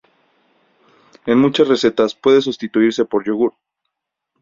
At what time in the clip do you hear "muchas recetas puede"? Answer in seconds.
1.37-2.41